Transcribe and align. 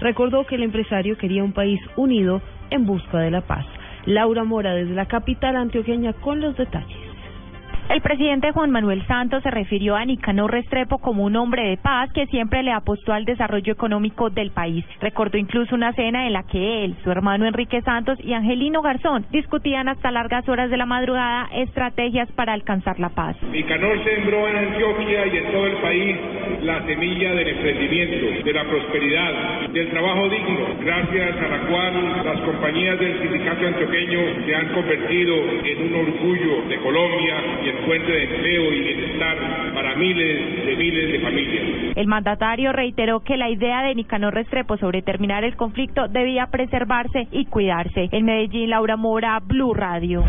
Recordó 0.00 0.44
que 0.44 0.56
el 0.56 0.62
empresario 0.62 1.16
quería 1.16 1.44
un 1.44 1.52
país 1.52 1.80
unido 1.96 2.40
en 2.70 2.86
busca 2.86 3.18
de 3.18 3.30
la 3.30 3.42
paz. 3.42 3.66
Laura 4.06 4.44
Mora 4.44 4.74
desde 4.74 4.94
la 4.94 5.06
capital 5.06 5.56
antioqueña 5.56 6.12
con 6.14 6.40
los 6.40 6.56
detalles. 6.56 7.04
El 7.90 8.00
presidente 8.00 8.50
Juan 8.50 8.70
Manuel 8.70 9.06
Santos 9.06 9.42
se 9.42 9.50
refirió 9.50 9.94
a 9.94 10.06
Nicanor 10.06 10.50
Restrepo 10.50 10.98
como 10.98 11.22
un 11.22 11.36
hombre 11.36 11.68
de 11.68 11.76
paz 11.76 12.10
que 12.12 12.26
siempre 12.28 12.62
le 12.62 12.72
apostó 12.72 13.12
al 13.12 13.26
desarrollo 13.26 13.74
económico 13.74 14.30
del 14.30 14.52
país. 14.52 14.86
Recordó 15.00 15.36
incluso 15.36 15.74
una 15.74 15.92
cena 15.92 16.26
en 16.26 16.32
la 16.32 16.44
que 16.44 16.84
él, 16.86 16.96
su 17.04 17.10
hermano 17.10 17.44
Enrique 17.44 17.82
Santos 17.82 18.18
y 18.24 18.32
Angelino 18.32 18.80
Garzón 18.80 19.26
discutían 19.30 19.88
hasta 19.88 20.10
largas 20.10 20.48
horas 20.48 20.70
de 20.70 20.78
la 20.78 20.86
madrugada 20.86 21.46
estrategias 21.52 22.32
para 22.32 22.54
alcanzar 22.54 22.98
la 22.98 23.10
paz. 23.10 23.36
Nicanor 23.42 24.02
sembró 24.02 24.48
en 24.48 24.56
Antioquia 24.56 25.26
y 25.26 25.36
en 25.36 25.52
todo 25.52 25.66
el 25.66 25.76
país 25.76 26.16
la 26.62 26.84
semilla 26.86 27.32
del 27.34 27.48
emprendimiento, 27.48 28.44
de 28.44 28.52
la 28.52 28.64
prosperidad, 28.64 29.68
del 29.70 29.88
trabajo 29.90 30.28
digno, 30.28 30.66
gracias 30.80 31.36
a 31.36 31.48
la 31.48 31.58
cual 31.68 32.24
las 32.24 32.40
compañías 32.40 32.98
del 32.98 33.20
sindicato 33.20 33.66
antioqueño 33.66 34.18
se 34.46 34.54
han 34.54 34.68
convertido 34.68 35.34
en 35.64 35.82
un 35.82 35.94
orgullo 36.08 36.68
de 36.68 36.78
Colombia 36.78 37.34
y 37.64 37.68
en 37.68 37.76
fuente 37.86 38.12
de 38.12 38.24
empleo 38.24 38.72
y 38.72 38.80
bienestar 38.80 39.36
para 39.74 39.94
miles 39.96 40.66
de 40.66 40.76
miles 40.76 41.12
de 41.12 41.20
familias. 41.20 41.64
El 41.96 42.06
mandatario 42.06 42.72
reiteró 42.72 43.20
que 43.20 43.36
la 43.36 43.50
idea 43.50 43.82
de 43.82 43.94
Nicanor 43.94 44.34
Restrepo 44.34 44.76
sobre 44.76 45.02
terminar 45.02 45.44
el 45.44 45.56
conflicto 45.56 46.08
debía 46.08 46.46
preservarse 46.46 47.28
y 47.30 47.46
cuidarse. 47.46 48.08
En 48.10 48.24
Medellín, 48.24 48.70
Laura 48.70 48.96
Mora, 48.96 49.40
Blue 49.40 49.74
Radio. 49.74 50.24